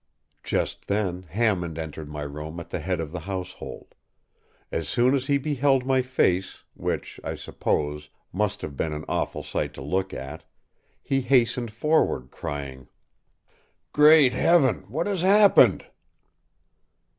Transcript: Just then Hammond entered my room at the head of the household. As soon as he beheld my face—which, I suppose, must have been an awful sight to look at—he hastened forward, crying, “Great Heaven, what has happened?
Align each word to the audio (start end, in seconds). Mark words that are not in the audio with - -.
Just 0.43 0.87
then 0.87 1.25
Hammond 1.29 1.77
entered 1.77 2.09
my 2.09 2.23
room 2.23 2.59
at 2.59 2.71
the 2.71 2.79
head 2.79 2.99
of 2.99 3.11
the 3.11 3.19
household. 3.19 3.93
As 4.71 4.89
soon 4.89 5.13
as 5.13 5.27
he 5.27 5.37
beheld 5.37 5.85
my 5.85 6.01
face—which, 6.01 7.19
I 7.23 7.35
suppose, 7.35 8.09
must 8.33 8.63
have 8.63 8.75
been 8.75 8.93
an 8.93 9.05
awful 9.07 9.43
sight 9.43 9.75
to 9.75 9.83
look 9.83 10.11
at—he 10.11 11.21
hastened 11.21 11.69
forward, 11.69 12.31
crying, 12.31 12.87
“Great 13.93 14.33
Heaven, 14.33 14.85
what 14.89 15.05
has 15.05 15.21
happened? 15.21 15.85